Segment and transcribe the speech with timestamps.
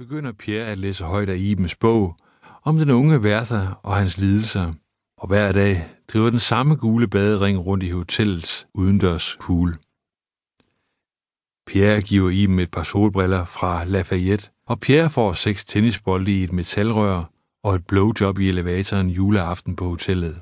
[0.00, 2.16] begynder Pierre at læse højt af Ibens bog
[2.62, 4.72] om den unge Werther og hans lidelser,
[5.16, 9.74] og hver dag driver den samme gule badering rundt i hotellets udendørs pool.
[11.66, 16.52] Pierre giver Iben et par solbriller fra Lafayette, og Pierre får seks tennisbolde i et
[16.52, 17.24] metalrør
[17.62, 20.40] og et blowjob i elevatoren juleaften på hotellet.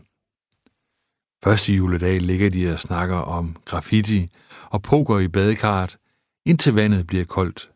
[1.45, 4.29] Første juledag ligger de og snakker om graffiti
[4.71, 5.99] og poker i badekarret,
[6.47, 7.71] indtil vandet bliver koldt.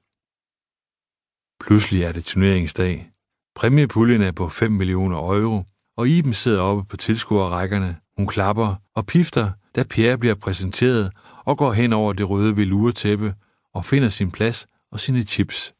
[1.62, 3.12] Pludselig er det turneringsdag.
[3.54, 5.62] Præmiepuljen er på 5 millioner euro,
[5.96, 8.00] og Iben sidder oppe på tilskuerrækkerne.
[8.16, 11.12] Hun klapper og pifter, da Pierre bliver præsenteret
[11.44, 13.34] og går hen over det røde velurtæppe
[13.74, 15.74] og finder sin plads og sine chips.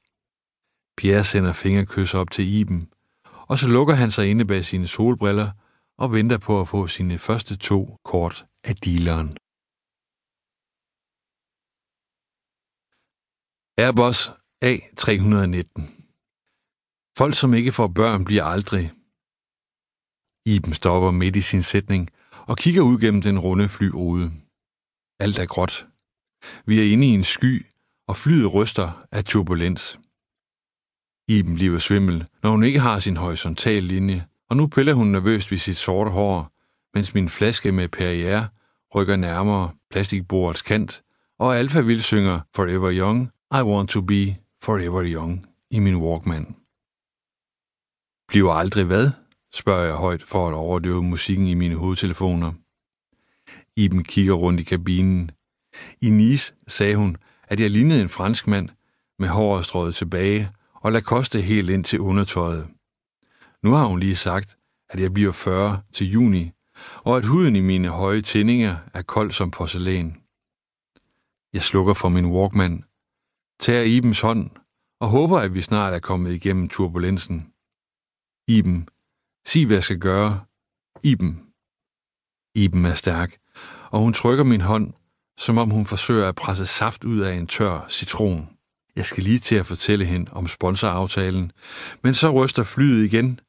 [0.96, 2.88] Pierre sender fingerkys op til Iben,
[3.24, 5.50] og så lukker han sig inde bag sine solbriller
[5.98, 9.32] og venter på at få sine første to kort af dealeren.
[13.78, 15.82] Airbus A319
[17.18, 18.92] Folk, som ikke får børn, bliver aldrig.
[20.46, 24.32] Iben stopper midt i sin sætning og kigger ud gennem den runde flyrude.
[25.20, 25.86] Alt er gråt.
[26.66, 27.66] Vi er inde i en sky,
[28.08, 29.98] og flyet ryster af turbulens.
[31.28, 35.50] Iben bliver svimmel, når hun ikke har sin horisontale linje, og nu piller hun nervøst
[35.50, 36.52] ved sit sorte hår,
[36.94, 38.46] mens min flaske med Perrier
[38.94, 41.02] rykker nærmere plastikbordets kant,
[41.38, 46.56] og Alfa vil synger Forever Young, I Want to Be Forever Young i min Walkman.
[48.28, 49.10] Bliver aldrig hvad?
[49.54, 52.52] spørger jeg højt for at overdøve musikken i mine hovedtelefoner.
[53.76, 55.30] Iben kigger rundt i kabinen.
[56.00, 58.68] I Nice sagde hun, at jeg lignede en fransk mand
[59.18, 62.68] med håret strøget tilbage og Lacoste helt ind til undertøjet.
[63.62, 64.56] Nu har hun lige sagt,
[64.88, 66.50] at jeg bliver 40 til juni,
[66.96, 70.16] og at huden i mine høje tændinger er kold som porcelæn.
[71.52, 72.84] Jeg slukker for min Walkman,
[73.62, 74.50] tager Ibens hånd
[75.00, 77.52] og håber, at vi snart er kommet igennem turbulensen.
[78.48, 78.88] Iben,
[79.46, 80.44] sig hvad jeg skal gøre.
[81.02, 81.42] Iben.
[82.54, 83.38] Iben er stærk,
[83.90, 84.92] og hun trykker min hånd,
[85.38, 88.48] som om hun forsøger at presse saft ud af en tør citron.
[88.96, 91.52] Jeg skal lige til at fortælle hende om sponsoraftalen,
[92.02, 93.40] men så ryster flyet igen,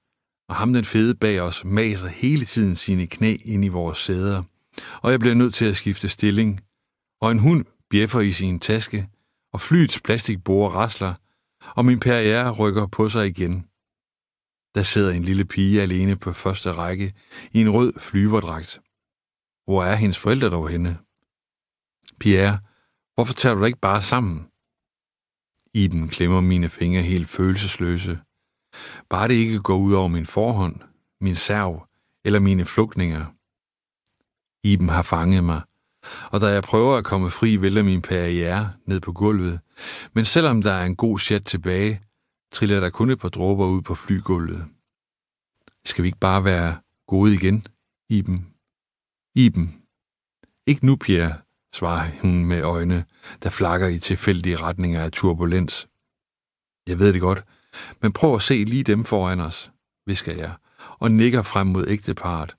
[0.49, 4.43] og ham den fede bag os maser hele tiden sine knæ ind i vores sæder,
[5.01, 6.61] og jeg bliver nødt til at skifte stilling,
[7.21, 9.07] og en hund bjeffer i sin taske,
[9.53, 11.13] og flyets plastikbord rasler,
[11.75, 13.67] og min perriere rykker på sig igen.
[14.75, 17.13] Der sidder en lille pige alene på første række
[17.51, 18.81] i en rød flyverdragt.
[19.65, 20.97] Hvor er hendes forældre dog henne?
[22.19, 22.59] Pierre,
[23.15, 24.47] hvorfor tager du dig ikke bare sammen?
[25.73, 28.19] Iben klemmer mine fingre helt følelsesløse.
[29.09, 30.81] Bare det ikke går ud over min forhånd,
[31.21, 31.87] min serv
[32.25, 33.25] eller mine flugtninger.
[34.63, 35.61] Iben har fanget mig,
[36.31, 39.59] og da jeg prøver at komme fri, vælter min perriere ned på gulvet.
[40.13, 42.01] Men selvom der er en god chat tilbage,
[42.51, 44.65] triller der kun et par dråber ud på flygulvet.
[45.85, 46.77] Skal vi ikke bare være
[47.07, 47.67] gode igen,
[48.09, 48.47] Iben?
[49.35, 49.81] Iben.
[50.67, 51.37] Ikke nu, Pierre,
[51.73, 53.05] svarer hun med øjne,
[53.43, 55.87] der flakker i tilfældige retninger af turbulens.
[56.87, 57.43] Jeg ved det godt,
[58.01, 59.71] men prøv at se lige dem foran os,
[60.05, 60.53] visker jeg,
[60.99, 62.55] og nikker frem mod ægteparet,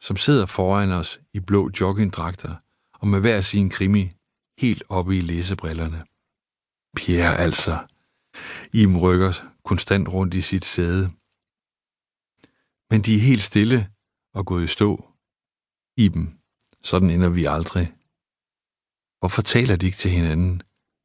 [0.00, 2.54] som sidder foran os i blå joggingdragter
[3.02, 4.10] og med hver sin krimi
[4.58, 6.04] helt oppe i læsebrillerne.
[6.96, 7.86] Pierre altså.
[8.72, 9.32] Im rykker
[9.64, 11.04] konstant rundt i sit sæde.
[12.90, 13.90] Men de er helt stille
[14.34, 15.08] og gået i stå.
[15.96, 16.38] Iben,
[16.82, 17.86] sådan ender vi aldrig.
[19.18, 20.62] Hvorfor taler de ikke til hinanden,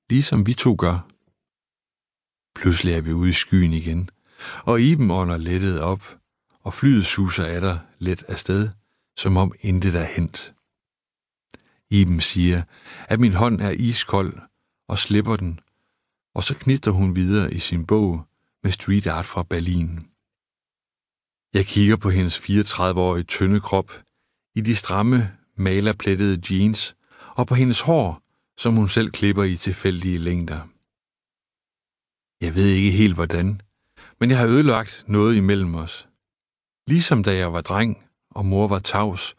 [0.10, 0.98] ligesom vi to gør?
[2.60, 4.10] Pludselig er vi ude i skyen igen,
[4.66, 6.20] og Iben ånder lettet op,
[6.60, 8.70] og flyet suser af dig let afsted,
[9.18, 10.57] som om intet er hent.
[11.90, 12.64] Iben siger,
[13.08, 14.40] at min hånd er iskold,
[14.88, 15.60] og slipper den,
[16.36, 18.28] og så knitter hun videre i sin bog
[18.64, 20.00] med street art fra Berlin.
[21.54, 23.92] Jeg kigger på hendes 34-årige tynde krop,
[24.56, 26.96] i de stramme, malerplettede jeans,
[27.36, 28.22] og på hendes hår,
[28.58, 30.62] som hun selv klipper i tilfældige længder.
[32.42, 33.62] Jeg ved ikke helt hvordan,
[34.20, 36.08] men jeg har ødelagt noget imellem os.
[36.88, 39.36] Ligesom da jeg var dreng, og mor var tavs,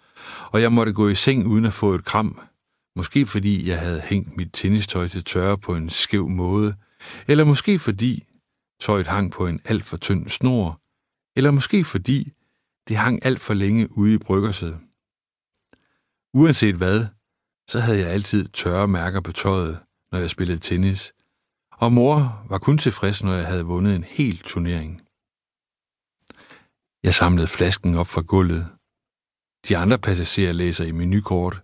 [0.53, 2.41] og jeg måtte gå i seng uden at få et kram,
[2.97, 6.75] måske fordi jeg havde hængt mit tennistøj til tørre på en skæv måde,
[7.29, 8.25] eller måske fordi
[8.81, 10.81] tøjet hang på en alt for tynd snor,
[11.37, 12.33] eller måske fordi
[12.89, 14.79] det hang alt for længe ude i bryggerset.
[16.35, 17.07] Uanset hvad,
[17.69, 19.79] så havde jeg altid tørre mærker på tøjet,
[20.13, 21.13] når jeg spillede tennis,
[21.73, 25.03] og mor var kun tilfreds, når jeg havde vundet en hel turnering.
[27.03, 28.78] Jeg samlede flasken op fra gulvet.
[29.69, 31.63] De andre passagerer læser i menukort,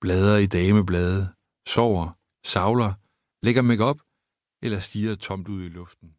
[0.00, 1.28] bladrer i dameblade,
[1.66, 2.92] sover, savler,
[3.42, 3.96] lægger makeup.
[4.62, 6.14] Eller stiger tomt ud i luften.